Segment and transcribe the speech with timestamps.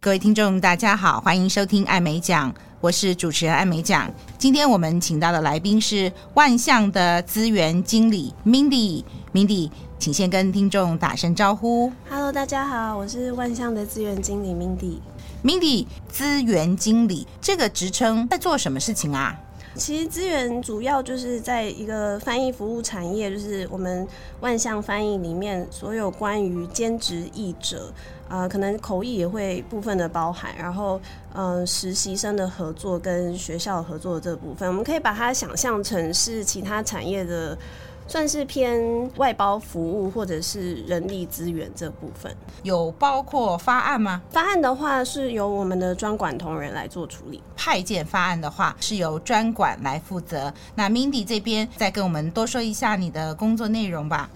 [0.00, 4.10] 各位听众，大家好，欢迎收听艾美奖，我是主持人艾美奖。
[4.36, 11.92] 今天我们请到的来宾是万象的资源经理 Mindy，Mindy，请先跟听众打声招呼。
[12.10, 14.98] Hello，大家好，我是万象的资源经理 Mindy。
[15.44, 19.38] Mindy，资源经理这个职称在做什么事情啊？
[19.74, 24.08] 其实资源主要就是在一个翻译服务产业，就是我们
[24.40, 27.92] 万象翻译里面所有关于兼职译者，
[28.30, 30.98] 呃，可能口译也会部分的包含，然后，
[31.34, 37.58] 嗯、呃，实习生的合作跟学校合作的这部分，我们可以把它想象成是其他产业的。
[38.06, 44.20] 算是偏外包服务或者是人力资源这部分，有包括发案吗？
[44.30, 50.52] 发案的话是由我们的专管同仁来做处理，派件发案的话是由专管来负责。
[50.74, 54.28] 那 Mindy 这边再跟我们多说一下你的工作内容吧。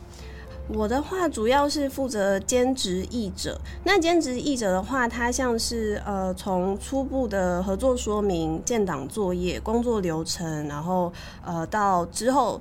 [0.68, 11.12] 我的话主要是负责兼职译者，那兼职译者的话，它像是呃从初步的合作说明、建档作业、工作流程，然后
[11.44, 12.58] 呃到之后。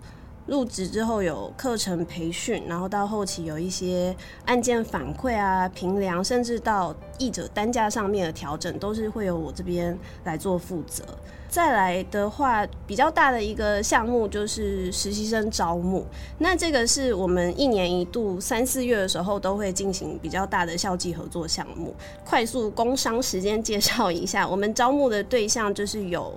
[0.48, 11.04] 入职之后有课程培训，然后到后期有一些案件反馈啊、评量，甚至到译者单价上面的调整，都是会由我这边来做负责。
[11.50, 16.06] 再来的话，比较大的一个项目就是实习生招募，
[16.38, 21.94] 那这个是我们一年一度三四月的时候都会进行比较大的校际合作项目。
[22.26, 26.34] 快速工商时间介绍一下，我们招募的对象就是有。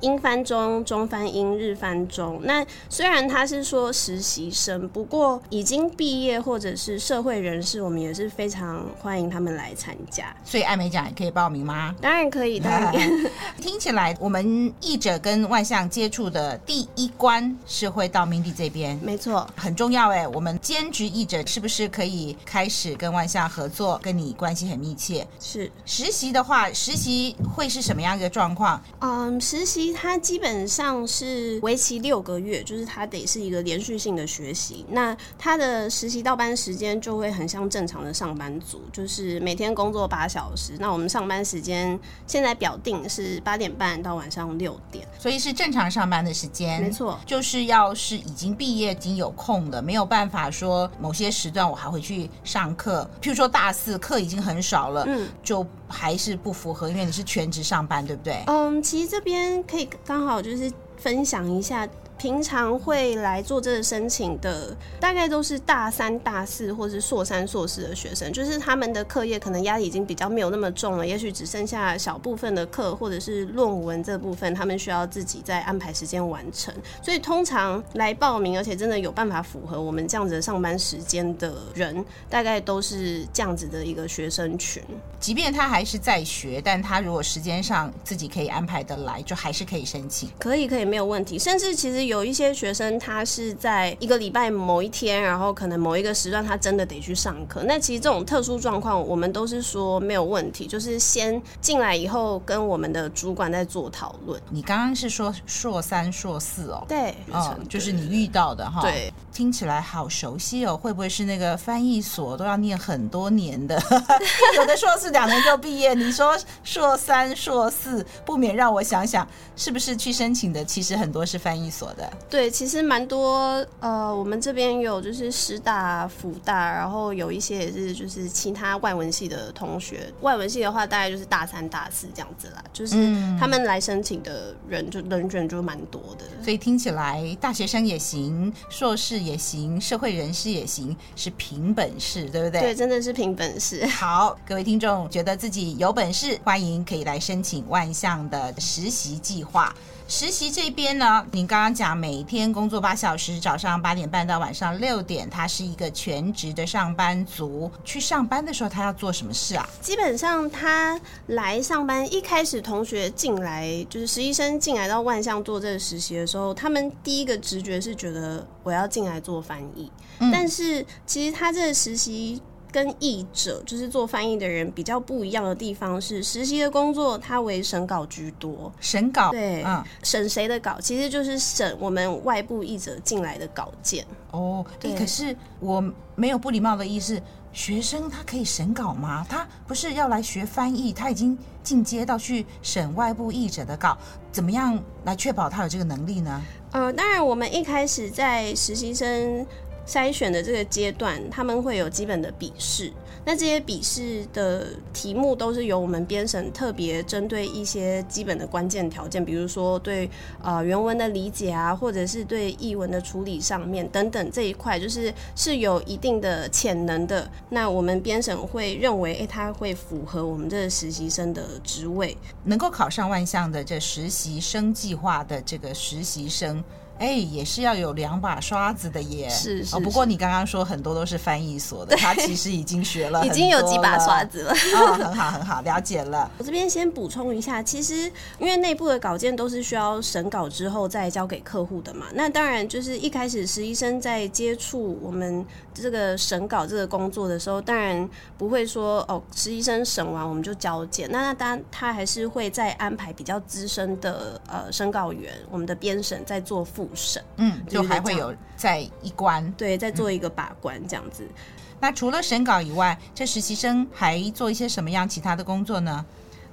[0.00, 2.40] 英翻中、中翻英、日翻中。
[2.42, 10.34] 那虽然他是说实习生，不过已经毕业或者是社会人士，我们也是非常欢迎他们来参加。
[10.44, 11.94] 所以艾美奖也可以报名吗？
[12.00, 12.94] 当然可以，当然。
[13.60, 20.26] 听起来我们译者跟万象接触的第一关是会到 Mindy 这边，没错，很重要哎。
[20.28, 23.98] 我们兼职译者是不是可以开始跟万象合作？
[24.02, 25.26] 跟你关系很密切。
[25.40, 28.80] 是实习的话，实习会是什么样一个状况？
[29.00, 29.87] 嗯，实习。
[29.92, 34.84] 它基本上是为期六个月，就是它得是一个连续性的学习。
[34.90, 40.74] 那它的实习到班时间就会很像正常的上班族，就是每天工作八小时。
[40.78, 46.80] 那我们上班时间现在表定是八点半到晚上六点，所以是正常上班的时间。
[46.82, 53.08] 没错，就是要是已经毕业、已经有空的，没有办法说某些时段我还会去上课。
[53.20, 58.42] 譬如说大四课已经很少了，嗯，就还是不符合，因为你是全职上班，对不对？
[58.46, 59.77] 嗯，其实这边可以。
[60.04, 61.88] 刚好就是分享一下。
[62.18, 76.74] 平常会来做这个申请的，大概都是大三、大四或是硕三、硕士的学生，就是他们的课业可能压力已经比较没有那么重了，也许只剩下小部分的课或者是论文这部分，他们需要自己再安排时间完成。
[77.00, 84.82] 所以通常来报名，而且真的有办法符合我们这样子的上班时间的人，大概都是这样子的一个学生群。
[85.20, 90.28] 即便他还是在学，但他如果时间上自己可以安排得来，就还是可以申请。
[90.38, 91.38] 可以，可以，没有问题。
[91.38, 92.07] 甚至其实。
[92.08, 97.62] 有一些学生，他是在一个礼拜某一天，然后可能某一个时段，他真的得去上课。
[97.64, 104.40] 那其实这种特殊状况，我们都是说没有问题，就是先进来以后跟我们的主管在做讨论。
[104.50, 106.84] 你刚刚是说硕三、硕四哦？
[106.88, 108.80] 对，嗯，就是你遇到的哈。
[108.80, 110.76] 对，听起来好熟悉哦。
[110.76, 113.80] 会不会是那个翻译所都要念很多年的？
[114.56, 115.94] 有的硕士两年就毕业。
[115.94, 119.26] 你说硕三、硕四，不免让我想想，
[119.56, 120.64] 是不是去申请的？
[120.64, 121.97] 其实很多是翻译所的。
[122.28, 130.12] 对，其实蛮多，呃，我们这边有就是师大、辅大，然后有一些也是就是其他外文系的同学。
[130.20, 132.62] 外文系的话，大概就是大三、大四这样子啦。
[132.72, 132.94] 就是
[133.38, 136.24] 他们来申请的人就人选就蛮多的。
[136.42, 142.60] 所以听起来大学生也行，硕士也行，社会人士也行，是凭本事，对不对？
[142.60, 143.84] 对，真的是凭本事。
[143.86, 149.74] 好，各位听众觉得自己有本事，欢迎可以来申请万象的实习计划。
[150.10, 157.70] 实习这边呢，你刚刚讲每天工作八小时，早上八点半到晚上六点，他是一个全职的上班族。
[157.84, 159.68] 去上班的时候，他要做什么事啊？
[159.82, 172.40] 基本上他来上班，一开始同学进来就是实习生进来到万象做这个实习的时候，他们第一个直觉是觉得我要进来做翻译，嗯、但是其实他这个实习。
[172.78, 178.72] 跟译者就是做翻译的人比较不一样的地方是，实习的工作它为审稿居多。
[178.78, 184.06] 审稿对，嗯，审谁的稿，其实就是审我们外部译者进来的稿件。
[184.30, 184.94] 哦，对。
[184.94, 185.82] 可是我
[186.14, 187.20] 没有不礼貌的意思，
[187.52, 189.26] 学生他可以审稿吗？
[189.28, 193.98] 他不是要来学翻译，他已经进阶到去审外部译者的稿，
[194.30, 196.40] 怎么样来确保他有这个能力呢？
[196.70, 199.44] 呃，当然，我们一开始在实习生。
[199.88, 202.92] 筛选的这个阶段，他们会有基本的笔试。
[203.24, 210.08] 那这些笔试的题目都是由我们编审特别针对一些基本的关键条件，比如说对
[210.42, 217.30] 呃原文的理解啊，或者是对译文的处理上面等等这一块，就是是有一定的潜能的。
[217.50, 226.64] 那我们编审会认为，诶，他会符合我们这实习生的职位，能够考上万象的这实习生计划的这个实习生。
[226.98, 229.28] 哎，也是要有两把刷子的耶。
[229.28, 234.52] 是是，不过你刚刚说很多都是翻译所的，他其实已经学了，了，已经有几把刷子了。
[234.52, 236.30] 哦，很好很好，了解了。
[236.38, 242.06] 我这边先补充一下，其实因为内部的稿件都是需要审稿之后再交给客户的嘛。
[242.12, 251.08] 那当然就是一开始实习生在接触我们这个审稿这个工作的时候，当然不会说哦，实习生审完我们就交件。
[251.10, 261.24] 那那当然他还是会再安排比较资深的呃审稿员，我们的编审在做复审，嗯，就还会有再一关，对，再做一个把关这样子。
[261.24, 261.34] 嗯。
[261.80, 266.04] 那除了审稿以外，这实习生还做一些什么样其他的工作呢？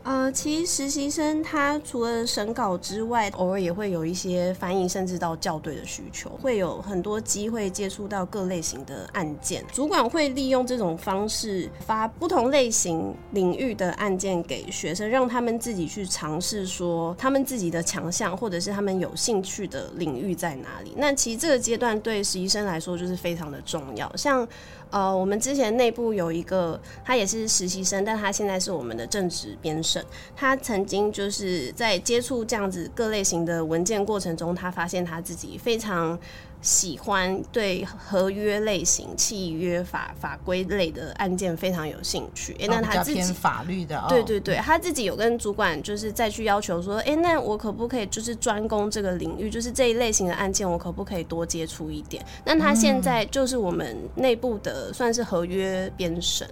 [0.05, 9.65] 呃，其实实习生他除了审稿之外，偶尔也会有一些翻译，甚至到校对的需求，会有很多机会接触到各类型的案件。
[9.73, 20.93] 主管会利用这种方式发不同类型领域的案件给学生，让他们自己去尝试说他们自己的强项，或者是他们有兴趣的领域在哪里。
[20.97, 24.47] 那其实这个阶段对实习生来说就是非常的重要，像。
[24.89, 30.03] 呃，我们之前内部有一个，他也是实习生，但他现在是我们的正职编审。
[30.35, 36.17] 他曾经就是在接触这样子各类型的文件过程中，他发现他自己非常。
[36.65, 42.53] 喜欢对合约类型、契约法法规类的案件非常有兴趣。
[42.53, 52.25] 哎、欸，那他自己、哦、法律的，对对对，他自己有跟主管就是再去要求说，哎、欸，那我可不可以就是专攻这个领域，就是这一类型的案件，我可不可以多接触一点？
[52.43, 56.49] 那他现在就是我们内部的算是合约编审。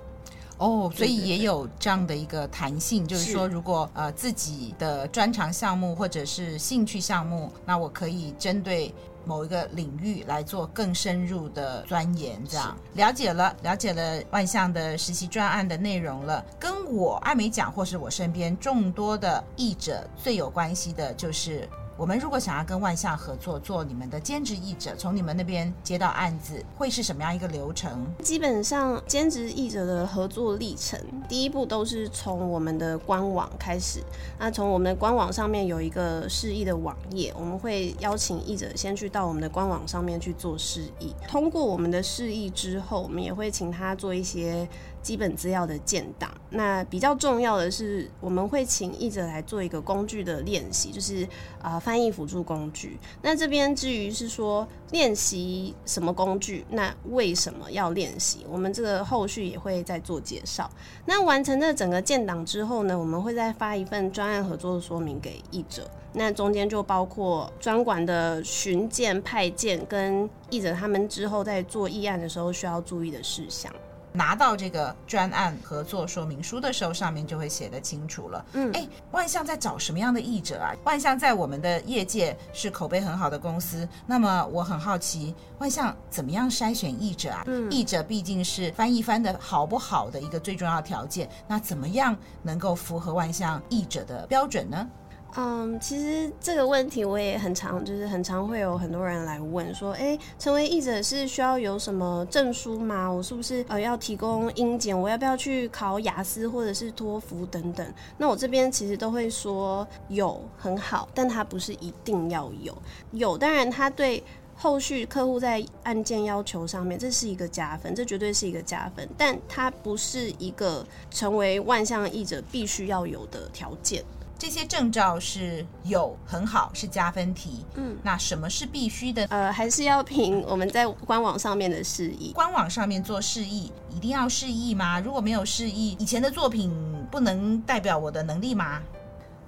[0.59, 8.93] 哦，所以也有这样的一个弹性，就是说，如果呃自己的专长项目或者是兴趣项目，那我可以针对。
[9.25, 16.43] 某一个领域来做更深入的钻研，这样了解了，了解了万象的实习专案的内容了。
[16.59, 21.67] 跟我艾美奖或是我身边众多的译者最有关系的就是。
[21.95, 28.05] 我们如果想要跟万象合作做你们的兼职译者，从你们那边接到案子，会是什么样一个流程？
[28.21, 30.99] 基本上兼职译者的合作历程，
[31.29, 34.01] 第一步都是从我们的官网开始。
[34.39, 41.13] 那从我们的官网上面有一个试译的网页，我们会邀请译者先去到我们的官网上面去做试译。
[41.27, 44.67] 通过我们的试译之后，我们也会请他做一些。
[45.03, 51.27] 基本资料的建档，那比较重要的是，我们会请译者来做一个工具的练习，就是
[51.61, 52.97] 啊、翻译辅助工具。
[53.21, 58.45] 那这边至于是说练习什么工具，那为什么要练习？
[58.49, 60.69] 我们这个后续也会再做介绍。
[61.05, 73.69] 那完成这整个建档之后呢，我们会再发一份专案合作的说明给译者，那中间就包括专管的巡件、派件跟译者他们之后在做议案的时候需要注意的事项。
[74.13, 78.45] 拿到这个专案合作说明书的时候，上面就会写得清楚了。
[78.53, 80.71] 嗯，哎，万象在找什么样的译者啊？
[80.85, 83.87] 万象在我们的业界是口碑很好的公司。
[84.05, 87.43] 那么我很好奇，万象怎么样筛选译者啊？
[87.47, 91.27] 嗯，译者毕竟是翻译翻的好不好的一个最重要条件。
[91.47, 94.87] 那怎么样能够符合万象译者的标准呢？
[95.35, 103.11] 嗯，其实这个问题我也很常，就是很常会有很多人来问说，哎，成为译者是需要有什么证书吗？
[103.11, 104.99] 我是不是呃要提供英检？
[104.99, 107.93] 我要不要去考雅思或者是托福等等？
[108.19, 112.77] 那我这边其实都会说有很好，但它不是一定要有。
[113.11, 114.23] 有当然它对
[114.55, 124.03] 后续客户在案件要求上面，这是一个加分，这绝对是一个加分，但它不是一个成为万象译者必须要有的条件。
[124.43, 127.63] 这些证照是有很好，是加分题。
[127.75, 129.25] 嗯，那什么是必须的？
[129.29, 132.33] 呃，还是要凭我们在官网上面的示意。
[132.33, 134.99] 官网上面做示意，一定要示意吗？
[134.99, 136.69] 如果没有示意，以前的作品
[137.09, 138.81] 不能代表我的能力吗？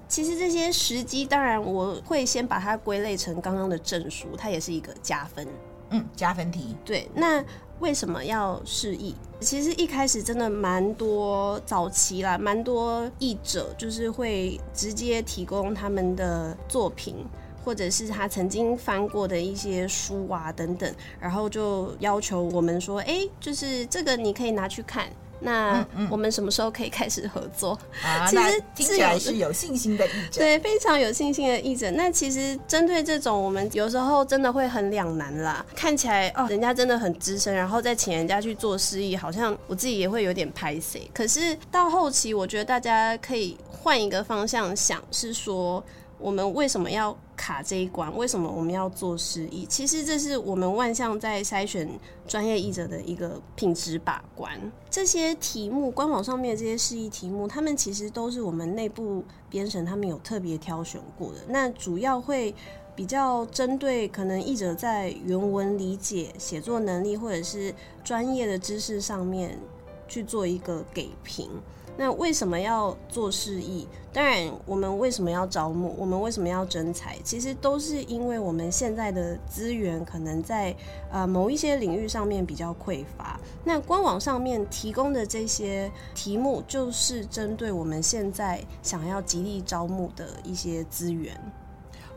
[0.08, 5.46] 其实这些时机，当然我会先把它归类成刚刚的证书，它也是一个加分。
[5.90, 6.74] 嗯，加分题。
[6.86, 7.44] 对，那
[7.80, 9.14] 为什么要示意？
[9.42, 17.16] 其实一开始真的蛮多早期啦，蛮多译者就是会直接提供他们的作品，
[17.64, 25.08] 或者是他曾经翻过的一些书啊等等，然后就要求我们说，哎，就是这个你可以拿去看。
[25.46, 27.78] 那我们什么时候可以开始合作？
[28.04, 31.90] 啊， 其实听起来是有信心的译者，对，非常有信心的译者。
[31.92, 35.66] 那其实针对这种，我们有时候真的会很两难啦。
[35.76, 41.02] 看起来哦，人家真的很资深，然后再请人家去做释义，好像我自己也会有点拍谢。
[41.14, 45.84] 可是到后期，我觉得大家可以换一个方向想，是说。
[46.18, 48.16] 我们为什么要卡这一关？
[48.16, 49.66] 为什么我们要做释义？
[49.66, 51.88] 其实这是我们万象在筛选
[52.28, 54.72] 专业译者的一个品质把关。
[54.90, 61.40] 这些题目，官网上面这些释义题目，他们其实都是我们内部编审，他们有特别挑选过的。
[61.50, 62.56] 那主要会
[62.96, 69.60] 比较针对可能译者在原文理解、写作能力或者是专业的知识上面
[70.08, 71.50] 去做一个给评。
[71.98, 73.88] 那为什么要做示意？
[74.12, 75.94] 当然，我们为什么要招募？
[75.98, 77.18] 我们为什么要征才？
[77.24, 80.74] 其实都是因为我们现在的资源可能在
[81.12, 83.40] 呃某一些领域上面比较匮乏。
[83.64, 91.38] 那官网上面提供的这些题目，就是针对我们现在想要极力招募的一些资源。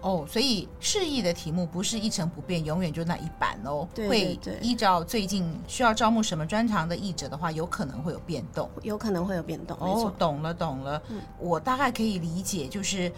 [0.01, 3.87] 哦，所以释义的题目不是一成不变，永远就那一版哦。
[3.95, 9.77] 对对对，会依照最近需要招募什么专长的译者的话，有可能会有变动，有可能会有变动。
[9.81, 13.13] 哦，懂了懂了，嗯，我大概可以理解，就是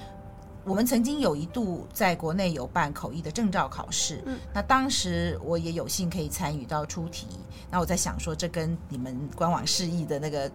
[0.64, 7.26] 我们曾经有一度在国内有办口译的证照考试，嗯，那当时我也有幸可以参与到出题，
[7.70, 10.50] 那我在想说，这跟你们官网释义的那个。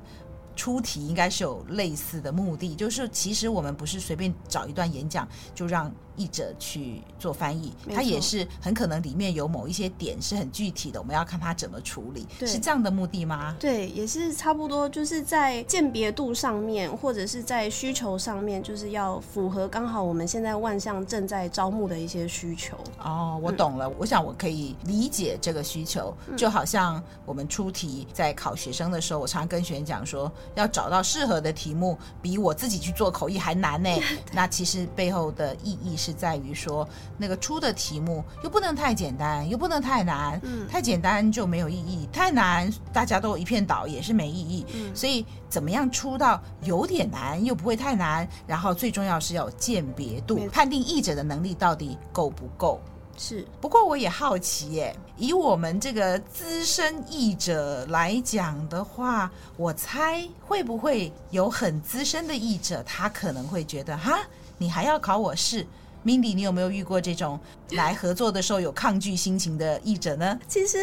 [0.55, 13.55] 出题应该是有类似的目的，就是其实我们不是随便找一段演讲就让译者去做翻译，它也是很可能里面有某一些点是很具体的，我们要看他怎么处理，是这样的目的吗？
[13.59, 22.77] 对，也是差不多，就是在鉴别度上面，或者是在需求上面，就是要符合刚好我们现在万象正在招募的一些需求。
[23.03, 30.31] 哦，我懂了，嗯，我想我可以理解这个需求，就好像我们出题在考学生的时候，我常跟学员讲说。
[30.53, 33.89] 要找到适合的题目，比我自己去做口译还难呢。
[34.31, 36.87] 那其实背后的意义是在于说，
[37.17, 40.39] 那个出的题目又不能太简单，又不能太难。
[40.43, 44.65] 嗯，太简单就没有意义，太难大家都一片倒也是没意义。
[44.73, 52.81] 嗯，所以怎么样出到有点难又不会太难，然后最重要是要有鉴别度，判定译者的能力到底够不够。
[53.17, 64.19] 是，不过我也好奇耶，以我们这个资深译者来讲的话，我猜会不会有很资深的译者，他可能会觉得哈，
[64.57, 65.65] 你还要考我试
[66.03, 67.39] ？Mindy，你有没有遇过这种
[67.71, 70.37] 来合作的时候有抗拒心情的译者呢？
[70.47, 70.77] 其实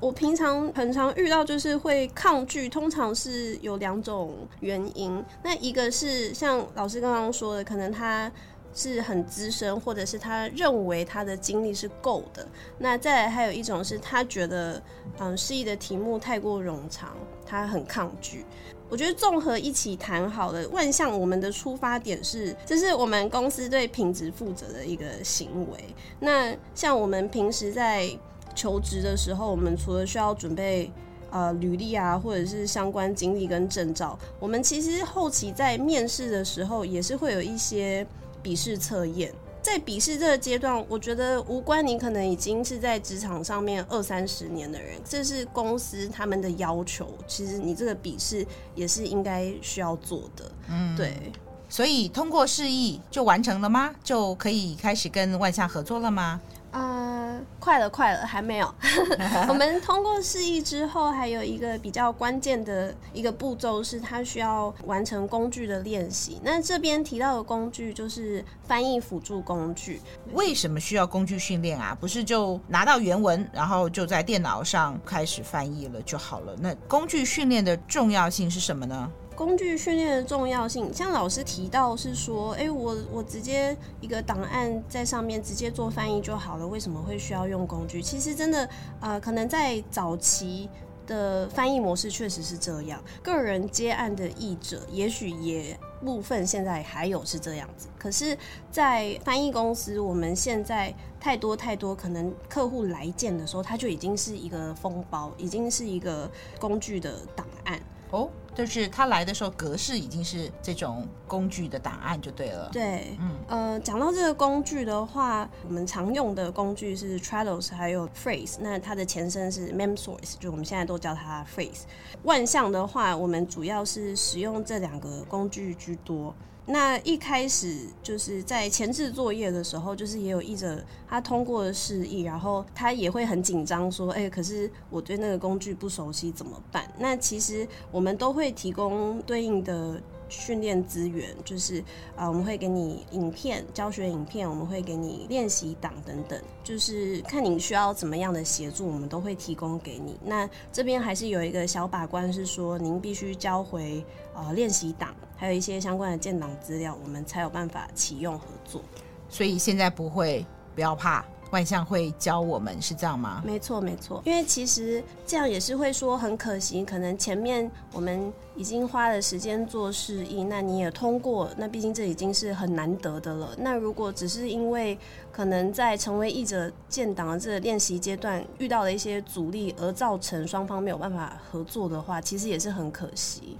[0.00, 5.24] 我平常很常遇到，就是会抗拒，通常是有两种原因。
[5.44, 8.30] 那一个是像老师刚刚说的，可能他。
[8.76, 12.46] 是很资深，或者是他认为他的经历是够的。
[12.76, 14.80] 那再来还有一种是他觉得，
[15.18, 17.16] 嗯，示意的题目太过冗长，
[17.46, 18.44] 他很抗拒。
[18.90, 20.68] 我觉得综合一起谈好了。
[20.68, 25.78] 万象我们的出发点是，这是我们公司对品质负责的一个行为。
[26.20, 28.06] 那像我们平时在
[28.54, 30.92] 求职的时候，我们除了需要准备
[31.30, 38.06] 呃履历啊，或者是相关经历跟证照，我们其实后期在面试的时候也是会有一些。
[38.46, 47.12] 笔试测验，在笔试这个阶段，我觉得无关你可能已经是在职场上面二三十年的人，这是公司他们的要求。
[47.26, 50.48] 其实你这个笔试也是应该需要做的。
[50.68, 51.32] 嗯，对。
[51.68, 53.92] 所以通过示意就完成了吗？
[54.04, 56.40] 就可以开始跟万象合作了吗？
[56.72, 58.74] 啊，快了，快了，还没有。
[59.48, 66.38] 我们通过示意之后，还有一个比较关键的一个步骤，是它需要完成工具的练习。
[66.42, 70.02] 那这边提到的工具就是翻译辅助工具。
[70.32, 71.96] 为什么需要工具训练啊？
[71.98, 76.54] 不是就拿到原文，然后就在电脑上开始翻译了就好了？
[76.58, 79.10] 那工具训练的重要性是什么呢？
[79.36, 88.00] 工具训练的重要性，像老师提到是说，哎，我我直接一个档案在上面直接做翻译就好了，为什么会需要用工具？
[88.00, 90.70] 其实真的，呃，可能在早期
[91.06, 98.36] 的翻译模式确实是这样，个人接案的译者也许也部分现在还有是这样子，可是，
[98.70, 107.78] 在翻译公司，我们现在太多太多，可能客户来件的时候，它就已经是一个封包，已经是一个工具的档案。
[108.10, 112.70] 哦，就是他来的时候格式已经是这种工具的档案就对了。
[112.72, 121.82] 对，嗯，呃，讲到这个工具的话，我们常用的工具是 Trados 还有 Phrase，那它的前身是 MemSource，就我们现在都叫它 Phrase。
[122.22, 126.34] 万象的话，我们主要是使用这两个工具居多。
[126.66, 140.02] 那一开始就是在前置作业的时候，就是也有译者他通过示意，然后他也会很紧张，说：“哎，可是我对那个工具不熟悉，怎么办？”那其实我们都会提供对应的。
[140.28, 141.82] 训练资源就是
[142.16, 150.18] 啊，我们会给你影片、教学影片，我们会给你练习档等等，就是看你需要怎么样的协助，我们都会提供给你。
[150.24, 154.04] 那这边还是有一个小把关，是说您必须交回
[154.34, 158.82] 呃练习档，还有一些相关的建档资料，我们才有办法启用合作。
[159.28, 161.24] 所以现在不会，不要怕。
[161.50, 163.42] 万象会教我们是这样吗？
[163.44, 164.20] 没错，没错。
[164.24, 173.50] 因为其实这样也是会说很可惜，可能前面我们已经花了时间做试译，那你也通过，那毕竟这已经是很难得的了。
[173.58, 174.98] 那如果只是因为
[175.30, 183.56] 可能在成为译者建档的这个练习阶段遇到了一些阻力，而造成双方没有办法合作的话，其实也是很可惜。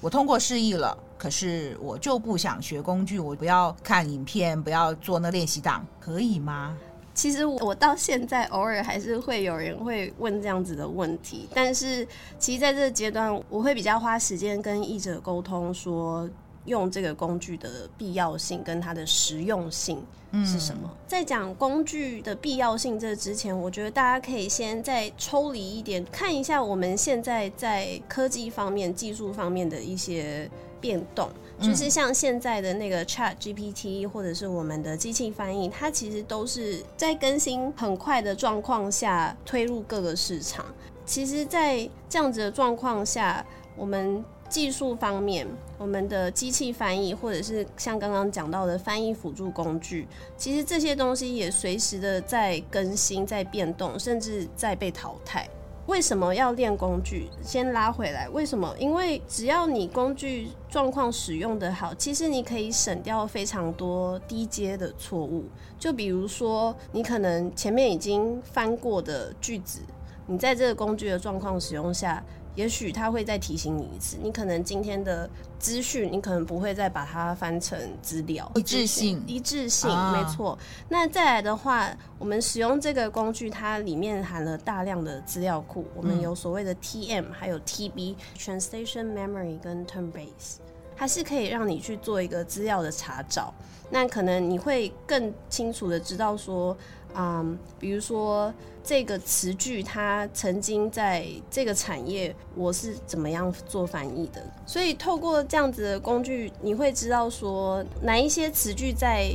[0.00, 6.76] 我通过示意了，可是我就不想学工具，我不要看影片，不要做那练习档，可以吗？
[7.18, 12.06] 其实我到现在偶尔还是会有人会问这样子的问题，但是
[12.38, 16.30] 其实在这个阶段，我会比较花时间跟译者沟通，说
[16.66, 20.00] 用这个工具的必要性跟它的实用性
[20.44, 20.82] 是什么。
[20.84, 30.48] 嗯、在讲工具的必要性这之前，我觉得大家可以先再抽离一点，看一下我们现在在科技方面、技术方面的一些
[30.80, 31.28] 变动。
[31.60, 40.64] 就是像现在的那个 Chat GPT 或者是我们的机器翻译，它其实都是在更新很快的状况下推入各个市场。
[41.04, 43.44] 其实，在这样子的状况下，
[43.76, 45.46] 我们技术方面，
[45.78, 55.48] 我们的机器翻译或者是像刚刚讲到的翻译辅助工具，其实这些东西也随时的在更新、在变动，甚至在被淘汰。
[55.88, 57.30] 为什么要练工具？
[57.42, 58.74] 先拉回来，为什么？
[58.78, 65.46] 因为只要你工具状况使用得好，其实你可以省掉非常多低阶的错误。
[65.78, 69.80] 就比如说，你可能前面已经翻过的句子，
[70.26, 72.22] 你在这个工具的状况使用下。
[72.58, 78.50] 也许他会再提醒你一次，你可能今天的资讯，你可能不会再把它翻成资料。
[78.56, 80.58] 一致性，一致性，啊、没错。
[80.88, 81.88] 那再来的话，
[82.18, 85.86] 我们使用这个工具，它里面含了大量的资料库。
[85.94, 90.56] 我们有所谓的 TM，还有 TB，Translation Memory 跟 Term Base，
[90.96, 93.54] 它是可以让你去做一个资料的查找。
[93.88, 96.76] 那可能你会更清楚的知道说。
[97.14, 98.52] 嗯，um, 比如说
[98.84, 104.42] 这个词句，它曾经在这个产业，我是怎么样做翻译的？
[104.66, 109.30] 所以透过这样子的工具，你会知道说哪一些词句在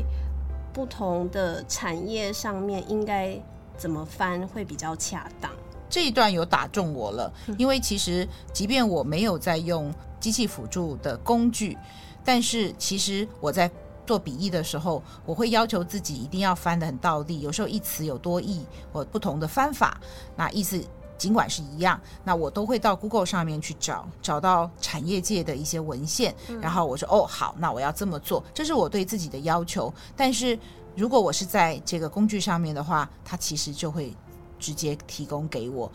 [0.72, 3.38] 不同的产业上面应该
[3.78, 5.52] 怎么翻会比较恰当。
[5.90, 11.78] 这一段有打中我了，因为其实即便我没有在用机器辅助的工具，
[12.24, 13.70] 但是其实我在。
[14.06, 17.40] 做笔译的时候，我会要求自己一定要翻得很到地。
[17.42, 20.00] 有时候一词有多义，或不同的翻法，
[20.36, 20.84] 那意思
[21.18, 29.94] 尽管是一样，那我都会到 Google 上面去找，找到产业界的一些文献，然后我说哦好，那我要这么做，这是我对自己的要求。
[30.18, 30.58] 但是
[30.96, 34.14] 如果我是在这个工具上面的话，它其实就会
[34.60, 35.90] 直接提供给我，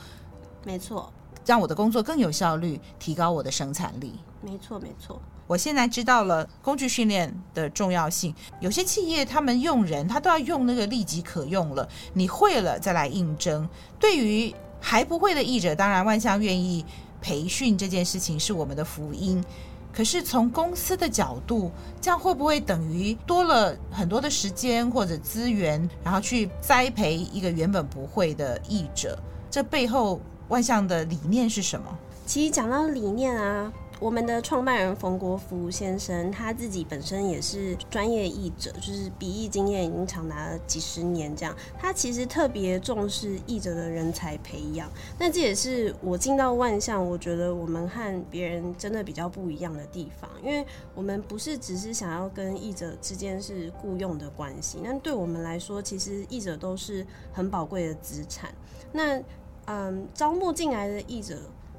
[0.65, 1.13] 没错，
[1.45, 4.19] 让我的工作更有效率，提高我的生产力。
[4.41, 5.21] 没错，没错。
[5.49, 8.33] 我现在知道了工具训练的重要性。
[8.61, 13.69] 有些企业他们用人，他都要用那个立即可用了，你会了再来应征。
[13.99, 16.85] 对于还不会的译者，当然万象愿意
[17.21, 19.43] 培训这件事情是我们的福音。
[19.91, 29.19] 可是从公司的角度，这样会不会等于多了很多的时间或者资源，然后去栽培一个原本不会的译者？
[29.51, 31.87] 这背后万象的理念是什么？
[32.27, 33.73] 其实讲到理念啊。
[34.01, 41.35] 我们的创办人冯国福先生，他自己本身也是专业译者，就是笔译经验已经长达了几十年。
[41.35, 44.89] 这样，他其实特别重视译者的人才培养。
[45.19, 54.79] 那这也是我进到万象，我觉得我们和别人真的比较不一样的地方，因为我们不是只是想要跟译者之间是雇佣的关系。
[54.81, 58.55] 那对我们来说，其实译者都是很宝贵的资产。
[58.93, 59.21] 那
[59.67, 61.37] 嗯，招募进来的译者，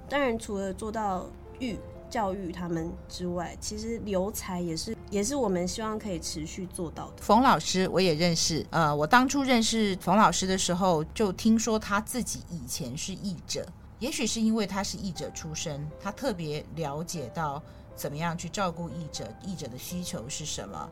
[0.09, 1.25] 当然除了做到
[1.59, 1.77] 育。
[2.09, 7.21] 教育他们之外，其实留才也是也是我们希望可以持续做到的。
[7.21, 13.65] 冯老师我也认识，呃，我当初认识冯老师的时候，就听说他自己以前是译者，
[13.99, 17.61] 也许是因为他是译者出身，他特别了解到
[17.95, 20.89] 怎么样去照顾译者，译者的需求是什么。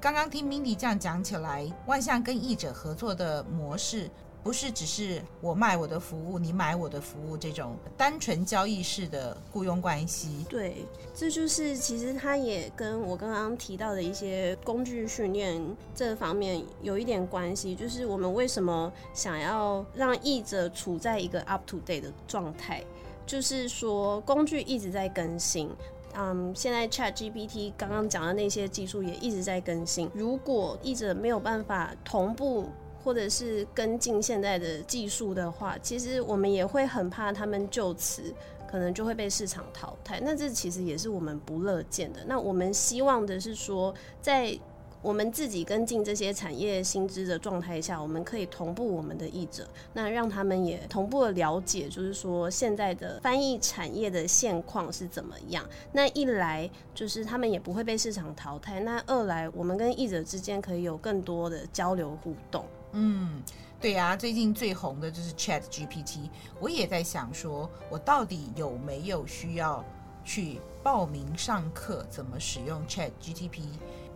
[0.00, 4.10] 刚刚听 Mindy 这样讲起来，万象跟译者合作的模式，
[4.44, 10.44] 不是只是我卖我的服务，你买我的服务这种单纯交易式的雇佣关系。
[10.50, 15.60] 对，这就是其实它也跟我刚刚提到的一些工具训练
[15.94, 17.74] 这方面有一点关系。
[17.74, 22.84] 就是我们为什么想要让译者处在一个 up to date 的状态，
[23.24, 25.70] 就是说工具一直在更新。
[26.16, 30.08] 嗯，现在 Chat GPT 刚刚讲的那些技术也一直在更新。
[30.14, 32.68] 如果译者没有办法同步
[33.04, 38.34] 或者是跟进现在的技术的话，其实我们也会很怕他们就此
[38.66, 40.18] 可能就会被市场淘汰。
[40.20, 42.20] 那这其实也是我们不乐见的。
[42.26, 44.58] 那我们希望的是说，在
[45.02, 55.62] 我们自己跟进这些产业新知的状态下，我们可以同步我们的译者，那让他们也同步的了解，就是说现在的翻译产业的现况是怎么样。
[55.92, 62.64] 那一来就是他们也不会被市场淘汰，那二来我们跟译者之间可以有更多的交流互动。
[62.94, 63.42] 嗯，
[63.80, 66.30] 对呀，最近最红的就是 Chat GPT，
[66.60, 69.84] 我也在想说，我到底有没有需要
[70.24, 73.62] 去报名上课，怎么使用 Chat GPT？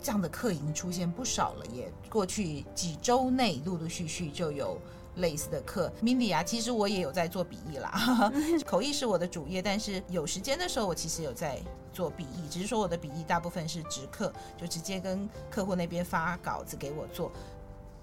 [0.01, 4.79] 这样的课已经出现不少了，也过去几周内陆陆续续就有
[5.17, 5.91] 类似的课。
[6.01, 8.31] Mindy 啊，其实我也有在做笔译啦，
[8.65, 11.59] 口译是我的主业，但是有时间的时候我其实有在
[11.91, 17.29] 做笔译，只是说我的笔译大部分是直课，就直接跟客户那边发稿子给我做。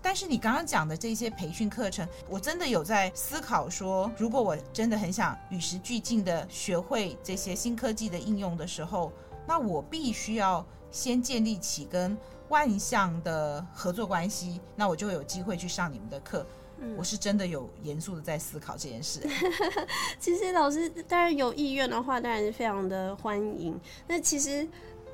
[0.07, 9.11] 但是你刚刚讲的这些培训课程，我真的有在思考说，如果我真的很想与时俱进的学会这些新科技的应用的时候，
[9.49, 10.64] 那我必须要。
[10.88, 12.16] 先建立起跟
[12.49, 16.47] 万象的合作关系，那我就有机会去上你们的课。
[16.79, 19.21] 嗯，我是真的有严肃的在思考这件事。
[20.19, 23.79] 其实老师当然有意愿的话，当然是非常的欢迎。
[24.07, 24.66] 那其实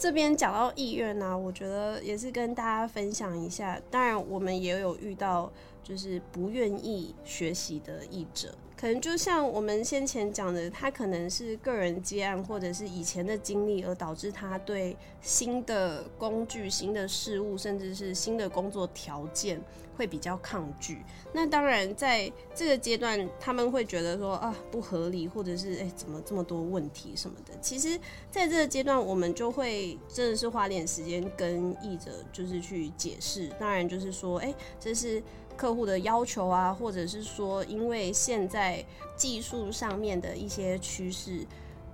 [0.03, 3.81] 这边讲到意愿呢，我觉得也是跟大家分享一下。
[3.89, 5.49] 当然，我们也有遇到
[5.81, 8.53] 就是不愿意学习的译者。
[8.83, 19.63] 可能就像我们先前讲的，他可能是个人接案，或者是以前的经历，而导致他对新的工具、新的事物，甚至是新的工作条件
[19.97, 20.99] 会比较抗拒。
[21.33, 27.57] 那当然，在这个阶段，他们会觉得说啊不合理，或者是哎怎么这么多问题什么的。
[27.61, 27.97] 其实，
[28.33, 33.49] 在这个阶段，我们就会真的是花点时间跟译者就是去解释。
[33.61, 35.23] 当然，就是说哎这是。
[35.57, 38.85] 客户的要求啊，或者是说，因为现在
[39.17, 41.47] 技术上面的一些趋势，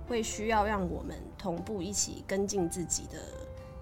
[0.07, 3.19] 会需要让我们同步一起跟进自己的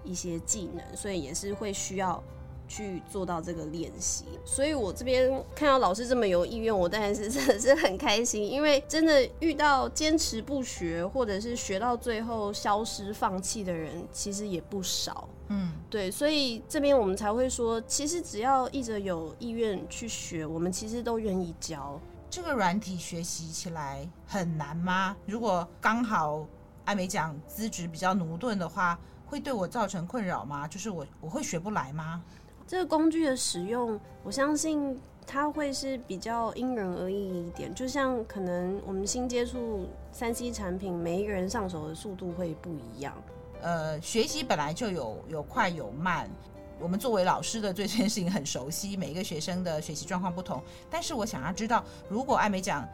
[0.04, 2.22] 一些技能，所以也是会需要。
[2.68, 15.28] 去做到这个练习，所以我这边看到老师这么有意愿，我当然是真的是很开心，因为真的遇到坚持不学，或者是学到最后消失放弃的人，其实也不少。
[15.48, 21.98] 嗯，对，所以这边我们才会说，其实只要一直有意愿去学，我们其实都愿意教。
[22.28, 25.16] 这个软体学习起来很难吗？
[25.24, 26.46] 如果刚好
[26.84, 30.68] 艾美讲资质比较驽钝的话，会对我造成困扰吗？
[30.68, 32.22] 就是我我会学不来吗？
[32.68, 34.94] 这个工具的使用，我相信
[35.26, 37.74] 它会是比较因人而异一点。
[37.74, 43.14] 就像可能我们新接触三 C 产品，每一个人上手的速度会不一样。
[43.62, 46.28] 呃，学习本来就有有快有慢。
[46.78, 50.62] 我们作为老师的对这件事情很熟悉，每一个学生的学习状况不同。
[50.90, 52.86] 但是我想要知道，如果艾美讲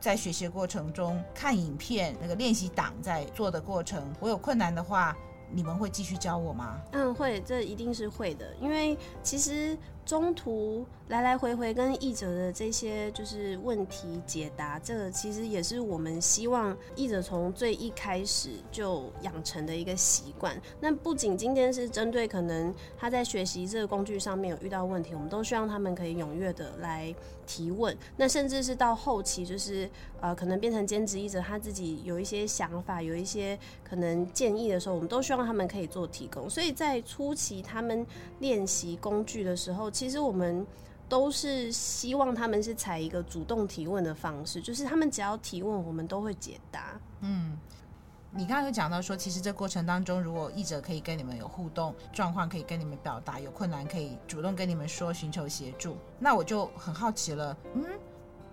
[0.00, 5.16] 在学习过程中看影片，那个练习档在做的过程，我有困难的话。
[5.52, 6.80] 你们会继续教我吗？
[6.92, 9.76] 嗯，会，这一定是会的，因为其实。
[10.04, 20.60] 中途来来回回跟译者的这些就是问题解答，这个其实也是我们希望译者从最一开始就养成的一个习惯。
[20.80, 27.14] 那不仅今天是针对可能他在学习这个工具上面有遇到问题，我们都希望他们可以踊跃的来
[27.46, 27.96] 提问。
[28.16, 29.88] 那甚至是到后期，就是
[30.20, 36.48] 呃可能变成兼职译者，他自己有一些想法，有一些可能建议的时候，我们都希望他们可以做提供。
[36.48, 38.04] 所以在初期他们
[38.40, 40.66] 练习工具的时候，其实我们
[41.08, 46.98] 都是希望他们是采一个主动提问的方式，就是他们只要提问，我们都会解答。
[47.20, 47.58] 嗯，
[48.30, 57.54] 你刚刚有讲到说，其实这过程当中，如果译者可以跟你们有互动，状况可以跟你们表达，有困难可以主动跟你们说，寻求协助，那我就很好奇了。
[57.74, 57.84] 嗯，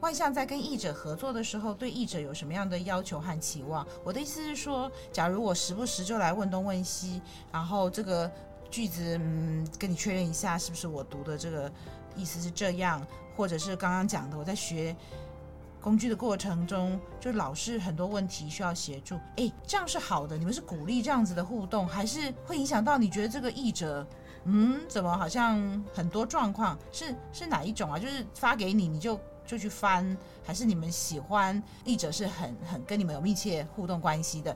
[0.01, 3.87] 万象在跟译者合作的时候，对译者有什么样的要求和期望？
[4.03, 7.21] 我的意思是说，假如我时不时就来问东问西，
[7.53, 8.29] 然后这个。
[8.69, 11.71] 句子，嗯，跟你确认一下，是不是我读的这个
[12.15, 13.05] 意思是这样，
[13.35, 14.95] 或者是刚刚讲的，我在学
[15.81, 19.15] 工具的过程中，就老是很多问题需要协助。
[19.37, 24.05] 哎，这样是好的，你们是鼓励这样子的互动，还是会影响到你觉得这个译者，
[24.43, 27.97] 嗯，怎么好像很多状况是是哪一种啊？
[27.97, 34.55] 就是发给你，你就就去翻，还是你们喜欢译者是很很跟你们有密切互动关系的？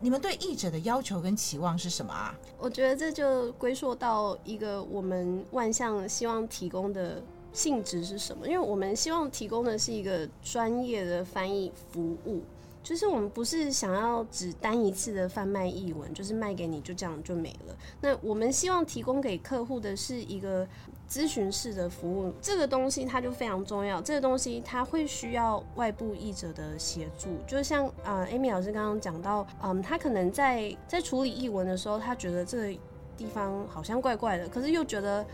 [0.00, 2.34] 你们对译者的要求跟期望是什么啊？
[2.58, 7.22] 我觉得这就归属到一个我们万象希望提供的。
[7.52, 8.46] 性质是什么？
[8.46, 12.44] 因为我们希望提供的是一个专业的翻译服务，
[12.80, 17.76] 就是我们不是想要只单一次的贩卖译文，就是卖给你就这样就没了。
[18.00, 20.64] 那我们希望提供给客户的是一个
[21.10, 24.00] 咨询式的服务，这个东西它就非常重要。
[24.00, 32.80] 这个东西它会需要外部译者的协助，就像啊、，Amy 老师刚刚讲到，嗯，他可能在在处理译文的时候，他觉得这个
[33.16, 35.26] 地方好像怪怪的，可是又觉得。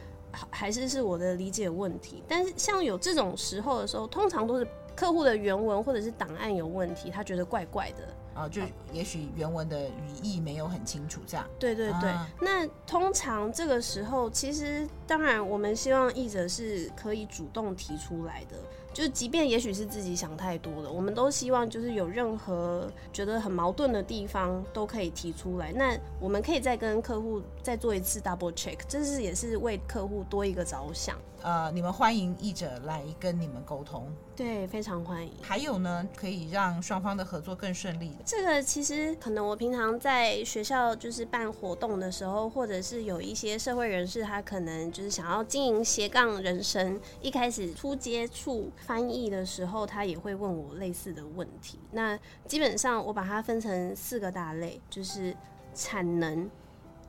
[0.50, 8.06] 还是是我的理解问题，但是像有这种时候的时候，通常都是客户的原文或者是档案有问题，他觉得怪怪的。
[8.36, 8.60] 啊，就
[8.92, 11.46] 也许原文的语义没有很清楚，这样。
[11.58, 18.56] 对对对，啊、那通常这个时候，其实当然我们希望译者是可以主动提出来的，
[18.96, 25.70] 就是即便也许是自己想太多了，我们都希望就是有任何觉得很矛盾的地方都可以提出来。
[25.70, 31.14] 那我们可以再跟客户再做一次 double check，这是也是为客户多一个着想。
[31.42, 34.10] 呃，你们欢迎译者来跟你们沟通。
[34.34, 35.32] 对，非常欢迎。
[35.42, 38.16] 还有呢，可以让双方的合作更顺利的。
[38.24, 51.80] 这个其实可能我平常在学校就是办活动的时候，或者是有一些社会人士，他可能就是想要经营斜杠人生，一开始初接触翻译的时候，他也会问我类似的问题。
[51.90, 55.36] 那基本上我把它分成四个大类，就是
[55.74, 56.48] 产能，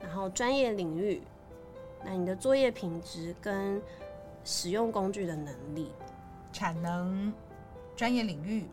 [0.02, 1.22] 然后专业领域，
[2.04, 3.80] 那你的作业品质跟
[4.44, 5.92] 使用工具的能力。
[6.52, 7.32] 产能、
[7.96, 8.66] 专业领域、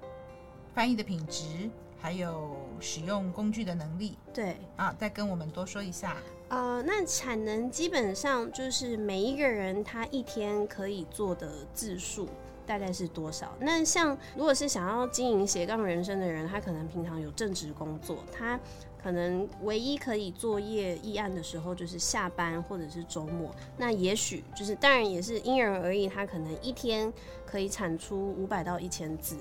[0.73, 1.69] 翻译的品质，
[2.01, 4.17] 还有使用工具的能力。
[4.33, 6.17] 对啊，再跟我们多说一下。
[6.49, 12.29] 呃，那产能基本上就是每一个人他一天可以做的字数
[12.67, 13.53] 大概是多少？
[13.61, 18.59] 那像如果是想要经营斜杠人生的人，他可能平常有正职工作，他。
[19.05, 23.55] 可能唯一可以作业议案的时候，就是下班或者是周末。
[23.77, 26.09] 那也许就是，当然也是因人而异。
[26.09, 27.13] 他可能一天
[27.45, 29.37] 可以产出五百到一千字。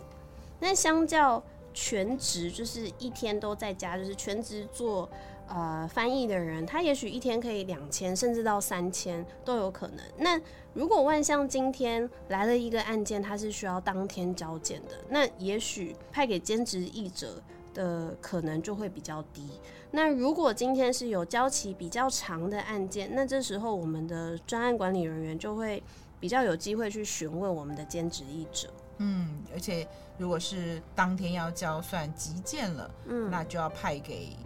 [0.59, 1.41] 那相较
[1.73, 5.09] 全职，就是一天都在家，就是全职做
[5.47, 9.99] 呃翻译的人，他也许一天可以两千，甚至到三千都有可能。
[10.17, 10.39] 那
[10.73, 17.41] 如果万象今天来了一个案件，它是需要当天交件的，那也许派给兼职译者。
[17.73, 19.49] 的可能就会比较低。
[19.89, 25.82] 那如果今天是有交期比较长的案件，那这时候我们的专案管理人员就会
[26.19, 28.71] 比较有机会去询问我们的兼职译者。
[28.99, 29.88] 嗯，而且
[30.19, 34.38] 如果是当天要交算急件了，嗯，那就要派给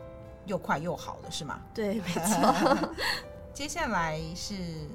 [0.48, 1.62] 又快又好的，是吗？
[1.74, 2.90] 对，没错。
[3.54, 4.54] 接下来是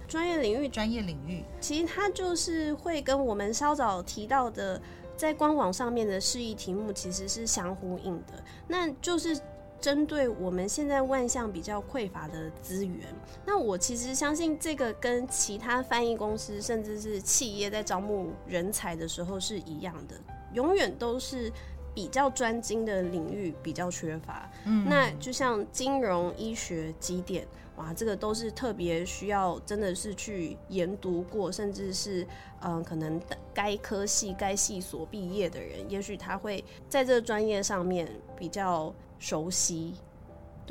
[0.09, 4.81] 专业领域，专业领域其实它就是会跟我们稍早提到的。
[5.15, 9.39] 在官网上面的示意题目其实是相呼应的，那就是
[9.81, 13.07] 针对我们现在万象比较匮乏的资源。
[13.45, 20.17] 那我其实相信这个跟其他翻译公司甚至是企业在招募人才的时候是一样的，
[20.55, 21.53] 永远都是
[21.95, 24.51] 比较专精的领域比较缺乏。
[24.65, 27.47] 嗯，那就像金融、医学、机电。
[27.77, 32.23] 哇，这个都是特别需要，真的是去研读过，甚至是
[32.61, 33.19] 嗯、呃，可能
[33.55, 39.95] 该科系、该系所毕业的人，也许他会在这个专业上面比较熟悉。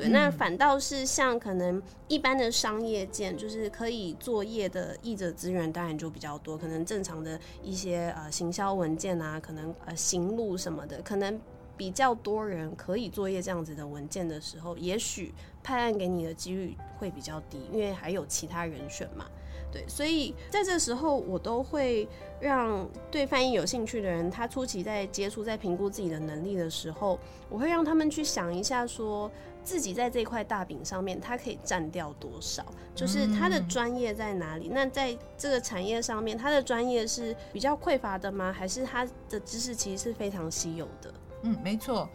[0.08, 6.56] 那反倒是像可能一般的商业件，就是可以作业的译者资源，当然就比较多。
[6.56, 11.40] 可能正常的一些呃行销文件啊，可能呃行路什么的，可能。
[11.74, 15.34] 比较多人可以作业这样子的文件的时候，也许
[15.64, 19.24] 派案给你的几率会比较低，因为还有其他人选嘛。
[19.72, 22.06] 对，所以在这时候，我都会
[22.38, 29.28] 让对翻译有兴趣的人，他初期在接触、在评估自己的能力的时候，我会让他们去想一下，说
[29.64, 34.68] 自己在这块大饼上面，他可以占掉多少，就是他的专业在哪里。
[34.68, 38.52] 那在这个产业上面，他的专业是比较匮乏的吗？
[38.52, 41.14] 还是他的知识其实是非常稀有的？
[41.42, 42.08] 嗯，没错，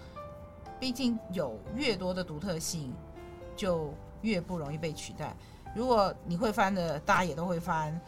[0.80, 2.94] 毕竟有越多的独特性，
[3.56, 5.36] 就越不容易被取代。
[5.76, 8.00] 如果你会翻的，大家也都会翻，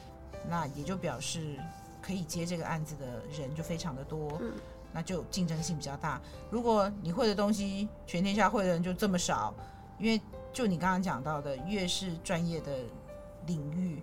[0.47, 1.57] 那也就表示
[2.01, 4.53] 可以接这个案子的人就非常的多，嗯，
[4.91, 6.21] 那就竞争性比较大。
[6.49, 9.53] 如果你会的东西，全天下会的人就这么少，
[9.97, 10.19] 因为
[10.51, 12.71] 就你刚刚讲到的，越是专业的
[13.45, 14.01] 领域，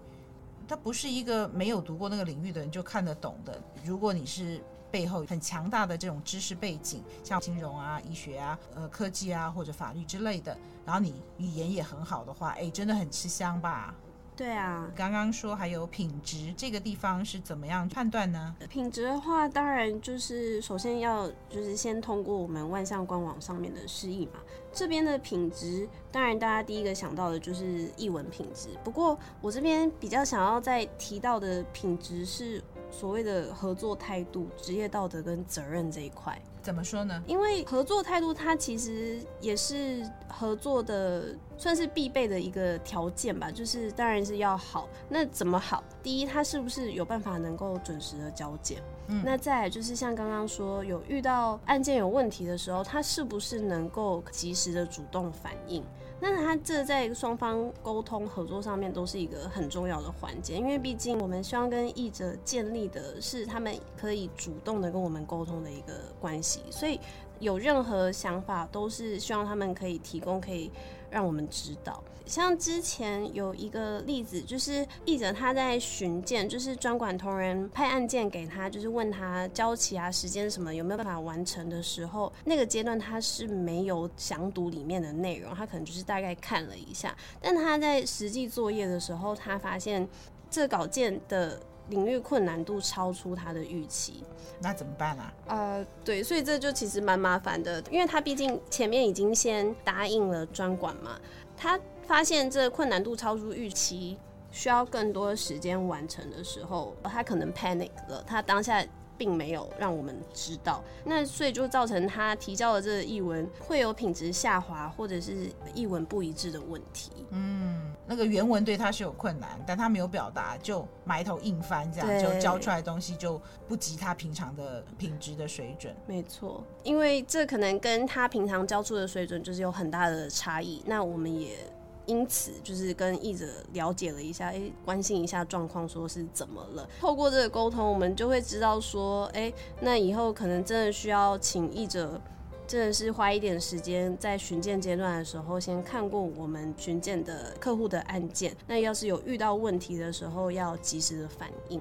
[0.69, 3.61] 它不是一个没有读过那个领域的人就看得懂的。
[3.85, 13.95] 如果你是背后很强大的这种知识背景，像金融啊、医学啊、呃科技啊或者法律之类的，然后你语言也很好的话，哎，真的很吃香吧？
[14.37, 18.55] 对啊，刚刚说还有品质这个地方是怎么样判断呢？
[18.69, 24.33] 品质的话，当然就是首先要就是先通过我们万象官网上面的示意嘛。
[24.75, 28.69] 这边的品质，当然大家第一个想到的就是译文品质。
[28.85, 36.39] 不过我这边比较想要再提到的品质是所谓的合作态度、职业道德跟责任这一块。
[36.67, 37.23] 怎么说呢？
[37.29, 41.33] 因为合作态度它其实也是合作的。
[41.59, 44.87] 算是必备的一个条件吧，就是当然是要好。
[45.09, 45.83] 那怎么好？
[46.03, 48.83] 第一，他是不是有办法能够准时的交件？
[49.07, 55.83] 嗯，那再来就是像刚刚说，有遇到案件有问题的时候，他是不是能够及时的主动反应？
[56.21, 66.99] 那他这在双方沟通合作上面都是一个很重要的环节，因为毕竟我们希望跟译者建立的是他们可以主动的跟我们沟通的一个关系，所以
[67.39, 70.71] 有任何想法都是希望他们可以提供，可以。
[71.09, 90.07] 让我们知道，像之前有一个例子，就是译者他在巡件，就是专管同仁派案件给他，就是问他交期啊、时间什么有没有办法完成的时候，那个阶段他是没有详读里面的内容，他可能就是大概看了一下，但他在实际作业的时候，他发现
[90.51, 91.61] 这稿件的。
[91.89, 94.25] 领域困难度超出他的预期，
[94.61, 95.33] 那怎么办啊？
[95.47, 101.17] 呃，对，所以这就其实蛮麻烦的，因为他毕竟前面已经先答应了专管嘛，
[101.57, 104.19] 他发现这困难度超出预期，
[104.51, 108.85] 需要更多时间完成的时候，他可能 panic 了，他当下。
[109.19, 117.11] 并没有让我们知道，那所以就造成他提交的这个译文会有品质下滑，或者是译文不一致的问题。
[117.31, 125.95] 嗯，那个原文对他是有困难，但他没有表达，就埋头硬翻，这样就交出来的东西就不及他平常的品质的水准。
[126.07, 130.83] 没错，因为这可能跟他平常交出的水准就是有很大的差异。
[130.87, 131.57] 那我们也。
[132.07, 136.89] 因此，就是跟译者了解了一下，哎、关心一下状况，说是怎么了。
[137.01, 142.21] 透过这个沟通，我们就会知道说，哎、那以后可能真的需要请译者，
[142.67, 148.57] 真的是花一点时间在询件阶段的时候，先看过我们询件的客户的案件。
[148.67, 151.81] 那要是有遇到问题的时候，要及时的反应。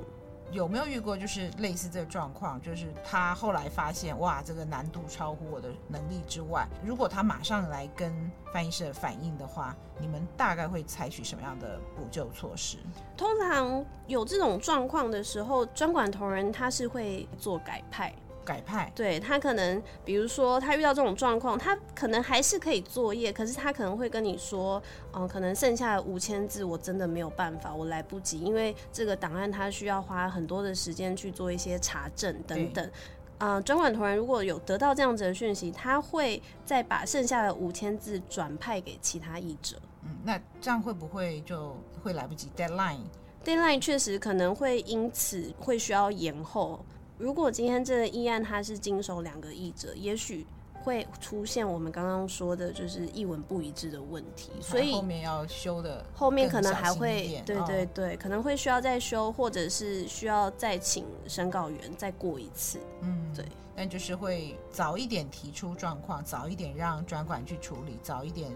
[0.52, 2.62] 有没有遇过就是类似这个状况？
[2.62, 6.68] 就是他后来发现哇，这个难度超乎我的能力之外。
[6.84, 8.14] 如果他马上来跟
[8.54, 12.78] 翻译社反映的话，你们大概会采取什么样的补救措施？
[13.18, 18.14] 通常有这种状况的时候，专管同仁他是会做改派。
[18.46, 24.82] 改派，对，他可能，比如说他遇到这种状况，他可能还是可以作业，可是他可能会跟你说，
[25.14, 32.90] 嗯、呃，可能剩下的五千字我真的没有办法，我来不及，因为这个档案他需要花很多的时间去做一些查证等等。
[33.38, 39.76] 啊，专管同仁如果有得到这样子的讯息，他会再把剩下的五千字转派给其他译者。
[40.04, 46.86] 嗯，那这样会不会就会来不及？Deadline，Deadline 确实可能会因此会需要延后。
[47.18, 50.46] 如果今天这个议案它是经手两个译者，也许
[50.84, 68.52] 会出现我们刚刚说的，就是译文不一致的问题，所以后面要修的，后面可能还会，对对对，可能会需要再修，或者是需要再请审稿员再过一次，嗯，对，但就是会早一点提出状况，早一点让专管去处理，早一点。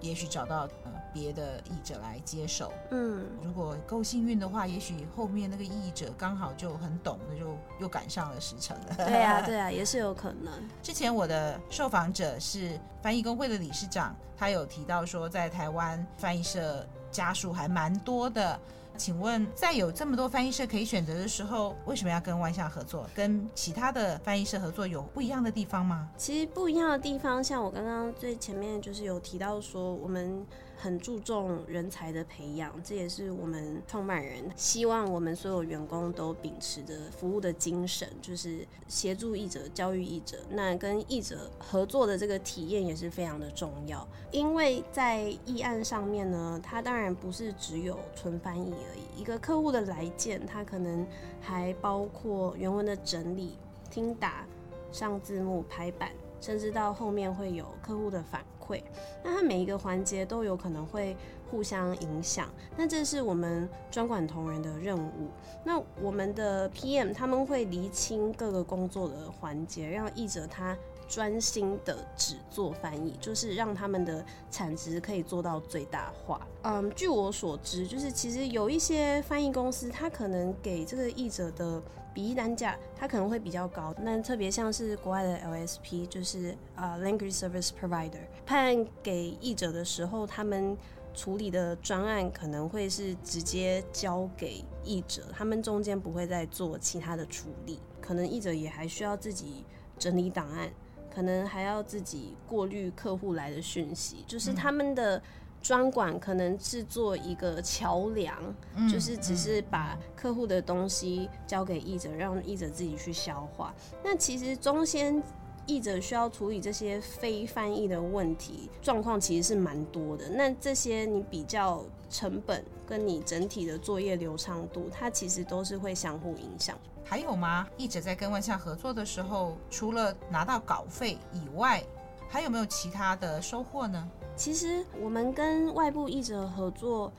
[0.00, 8.94] 也许找到呃别的译者来接手，嗯，如果够幸运的话，也许后面那个译者刚好就很懂，那就又赶上了时辰了。
[8.96, 10.52] 对啊， 对啊，也是有可能。
[10.82, 18.58] 之前我的受访者是翻译工会的理事长，他有提到说，在台湾翻译社家属还蛮多的。
[18.96, 23.06] 请问，在有这么多翻译社可以选择的时候，为什么要跟万象合作？
[23.14, 26.08] 跟其他的翻译社合作有不一样的地方吗？
[26.16, 30.46] 其实不一样的地方，像我刚刚最前面就是有提到说，我们。
[30.82, 40.38] 很注重人才的培养，这也是我们创办人希望我们所有员工都秉持的服务的精神，就是协助译者、教育译者。
[40.50, 49.20] 那跟译者合作的这个体验也是非常的重要，因为在译案上面呢，它当然不是只有纯翻译而已。
[49.20, 51.06] 一个客户的来件，它可能
[51.42, 53.58] 还包括原文的整理、
[53.90, 54.46] 听打、
[54.90, 56.10] 上字幕、排版。
[56.42, 58.84] 甚至到后面会有客户的反会，
[59.24, 61.16] 那它每一个环节都有可能会
[61.50, 62.48] 互相影响。
[62.76, 65.28] 那这是我们专管同仁的任务。
[65.64, 70.76] 那我们的 PM 他们会厘清各个工作的环节，让译者他
[71.08, 76.46] 专心的只做翻译，就是让他们的产值可以做到最大化。
[76.62, 81.82] 嗯，据我所知，就是其实有一些翻译公司，他可能给这个译者的
[82.14, 83.94] 笔译单价，它可能会比较高。
[84.02, 90.76] 那特别像是国外的 LSP，就是啊、uh, Language Service Provider，判给译者的时候，他们。
[91.12, 99.64] 处理的专案可能会是直接交给译者，他们中间不会再做其他的处理，可能译者也还需要自己
[99.98, 100.70] 整理档案，
[101.12, 105.20] 可能还要自己过滤客户来的讯息，就是他们的
[105.62, 108.36] 专管可能制作一个桥梁，
[108.76, 113.74] 嗯、就是只是把客户的东西交给译者，让译者自己去消化。
[114.02, 115.22] 那其实中间。
[115.66, 120.28] 译者需要处理这些非翻译的问题状况，其实是蛮多的。
[120.28, 126.76] 那这些你比较成本跟你整体的作业流畅度，它其实都是会相互影响。
[127.04, 127.68] 还有吗？
[127.76, 131.84] 译者在跟万象合作的时候，除了拿到稿费以外，
[132.28, 134.08] 还有没有其他的收获呢？
[134.40, 137.12] 其实我们跟外部译者合作。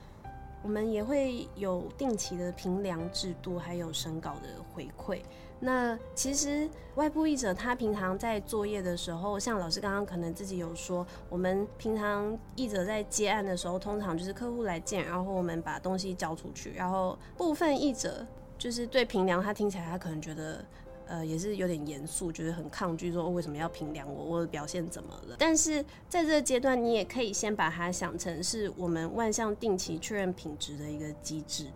[0.64, 5.20] 我们也会有定期的评量制度，还有审稿的回馈。
[5.58, 18.24] 那其实外部译者他平常在作业的时候，像老师刚刚可能自己有说，我们平常译者在接案的时候，通常就是客户来见，然后我们把东西交出去，然后部分译者
[18.56, 20.64] 就是对评量，他听起来他可能觉得。
[21.06, 25.36] 呃，也是有点严肃，觉得很抗拒，说为什么要评量我，我的表现怎么了？
[25.38, 31.66] 但是在这个阶段，你也可以先把它想成是我们万象定期确认品质的一个机制。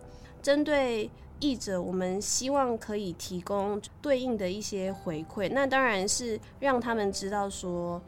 [0.41, 1.09] 针对
[1.39, 8.01] 译者，我们希望可以提供对应的一些回馈，那当然是让他们知道说。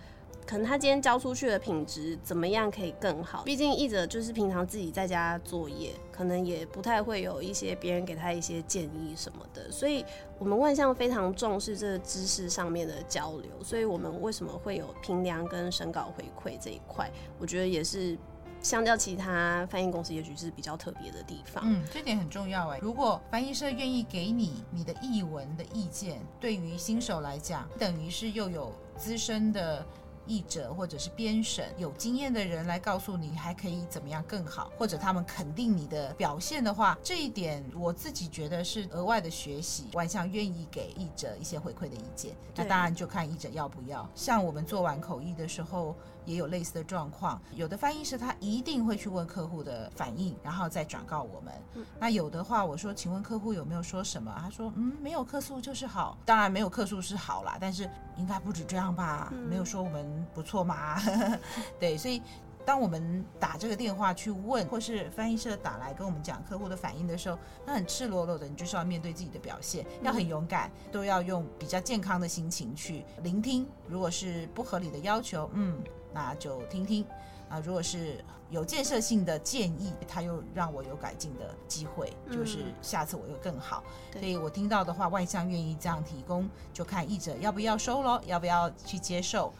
[0.49, 3.43] 可能他今天交出去的品质怎么样可以更好？
[3.43, 9.71] 毕竟译者就是平常自己在家作业，可能也不太会有一些别人给他一些建议什么的。
[9.71, 10.03] 所以，
[10.39, 13.51] 我们万象非常重视这个知识上面的交流。
[13.63, 17.11] 所以我们为什么会有评量跟审稿回馈这一块？
[17.37, 18.17] 我觉得也是
[18.59, 21.63] 相较其他翻译公司，也许是比较特别的地方。
[21.67, 22.79] 嗯，这点很重要哎。
[22.81, 29.85] 如果翻译社愿意给你你的译文的意见，对于新手来讲，等于是又有资深的。
[30.29, 39.87] 译者或者是编审有经验的人来告诉你还可以怎么样更好，或者他们肯定你的表现的话，这一点我自己觉得是额外的学习。
[39.93, 44.07] 万象愿意给译者一些回馈的意见，那当然就看译者要不要。
[44.13, 45.95] 像我们做完口译的时候，
[46.29, 47.41] 也有类似的状况。
[47.53, 51.53] 有的翻译师他一定会去问客户的反应，然后再转告我们。
[51.99, 54.33] 那有的话，我说，请问客户有没有说什么？
[54.39, 56.17] 他说，嗯，没有客诉就是好。
[56.25, 59.33] 当然没有客诉是好啦，但是应该不止这样吧？
[59.49, 59.99] 没有说我们。
[60.33, 60.97] 不错嘛，
[61.79, 62.21] 对，所以
[62.65, 73.67] 当我们打这个电话去问，或是翻译社打来跟我们讲客户的反应的时候，那很赤裸裸的，你就是要面对自己的表现，要很勇敢，都要用比较健康的心情去聆听。
[73.87, 75.81] 如果是不合理的要求，嗯，
[76.13, 77.05] 那就听听
[77.49, 83.83] 啊；如果是有建设性的建议，他又让我有改进的机会，就是下次我又更好。
[84.13, 89.53] 所以我听到的话，万象愿意这样提供，就看译者要不要收咯，要不要去接受。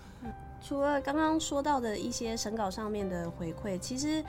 [0.62, 4.24] 除了刚刚说到的一些审稿上面的回馈，其实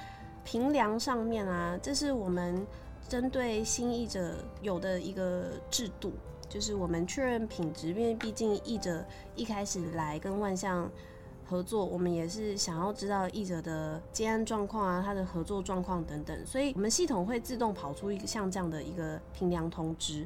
[0.45, 2.65] 评量上面啊，这是我们
[3.09, 6.13] 针对新译者有的一个制度，
[6.49, 9.05] 就是我们确认品质，因为毕竟译者
[9.35, 10.89] 一开始来跟万象
[11.51, 20.25] 合作，我们也是想要知道译者的接案状况啊，他的合作状况等等，所以我们系统会自动跑出一个像这样的一个评量通知。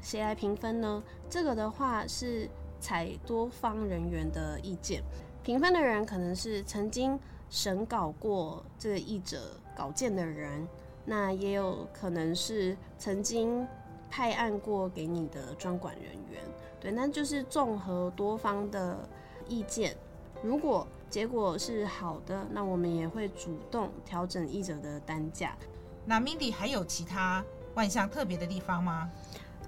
[0.00, 1.02] 谁来评分呢？
[1.28, 2.48] 这个的话是
[2.80, 5.02] 采多方人员的意见。
[5.42, 7.20] 评分的人可能是曾经
[7.50, 10.66] 审稿过这个译者稿件的人，
[11.04, 13.66] 那也有可能是曾经
[14.08, 16.40] 派案过给你的专管人员。
[16.80, 19.06] 对，那就是综合多方的
[19.46, 19.94] 意见。
[20.42, 25.56] 如果结果是好的，那我们也会主动调整译者的单价。
[26.04, 29.10] 那 Mindy 还有其他万象特别的地方吗？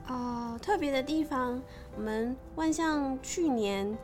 [0.06, 1.62] 啊、呃，特别的地方，
[1.96, 3.96] 我们万象去年。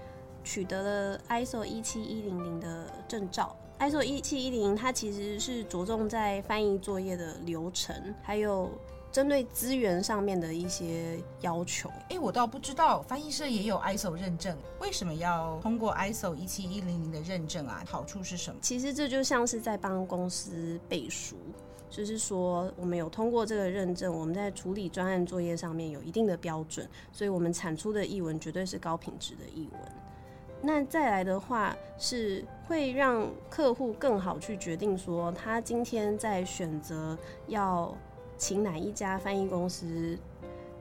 [0.42, 3.54] 取得了 ISO 一七一零零的证照。
[3.78, 8.70] ISO 一七一零它其实是着重在翻译作业的流程，还有
[9.12, 11.88] 针对资源上面的一些要求。
[11.88, 17.82] 哎、欸，我倒不知道翻译社也有 ISO 认证，为什么要通过 ISO 一七一零零的认证啊？
[17.86, 18.58] 好处是什么？
[18.60, 21.36] 其实这就像是在帮公司背书，
[21.90, 29.80] 就是说我们有通过这个认证，我们在处理专案作业上面有一定的标准，所以我们产出的译文绝对是高品质的译文。
[30.62, 37.96] 那再来的话，是会让客户更好去决定说，他今天在选择要
[38.40, 40.18] 请哪一家翻译公司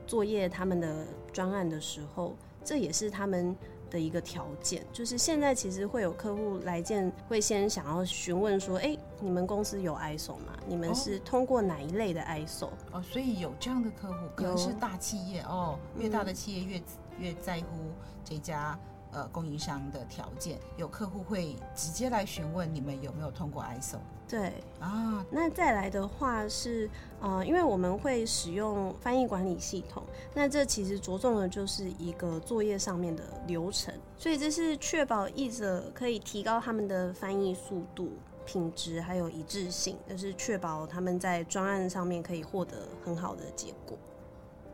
[0.07, 2.33] 作业他们的专案的时候，
[2.63, 3.53] 这也是他们
[3.89, 4.81] 的一个条件。
[4.93, 10.57] 就是现在其实会有客户来见，会先想要询问说：“哎，你们公司有 ISO 吗？
[10.65, 16.81] 你们是通过哪一类的 ISO？” 哦，所以有这样的客户，可能是大企业哦，越大的企业越
[17.19, 17.91] 越在乎
[18.23, 18.79] 这家。
[19.11, 23.97] 呃，供应商的条件，有客户会直接来询问你们有没有通过 ISO。
[24.27, 26.87] 对啊，那再来的话是，
[27.19, 30.03] 呃，因为我们会使用翻译管理系统，
[30.35, 38.11] 那这其实着重的就是一个作业上面的流程，所以这是确保译者可以提高他们的翻译速度、
[38.45, 43.97] 品质还有一致性，就是确保他们在专案上面可以获得很好的结果。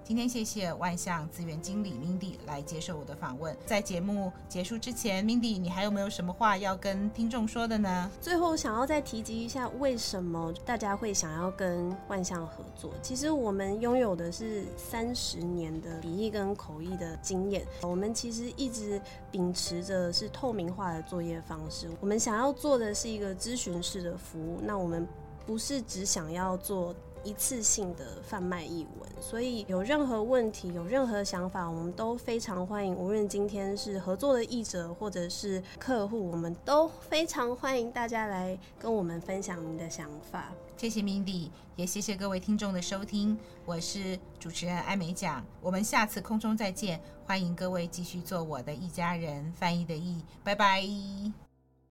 [0.07, 3.57] 今天谢谢万象资源经理 Mindy 来接受我的访问。
[3.65, 8.11] 在节目结束之前，Mindy，你还有没有什么话要跟听众说的呢？
[8.21, 12.91] 最后想要再提及一下，为什么大家会想要跟万象合作？
[13.01, 17.65] 其实我们拥有的是三十年的笔译跟口译的经验。
[17.81, 19.01] 我们其实一直
[19.31, 21.89] 秉持着是透明化的作业方式。
[21.99, 24.59] 我们想要做的是一个咨询式的服务。
[24.61, 25.07] 那我们
[25.47, 26.93] 不是只想要做。
[27.25, 32.95] 一次性的贩卖译文，所以有任何问题、有任何想法，我们都非常欢迎。
[32.95, 40.53] 无论今天是合作的译者或者是客户，我们都非常欢迎大家来跟我们分享您的想法。
[40.77, 43.37] 谢谢 Mindy，也谢谢各位听众的收听。
[43.65, 47.01] 我是主持人艾美奖，我们下次空中再见。
[47.25, 51.44] 欢迎各位继续做我的一家人，翻译的译，拜拜。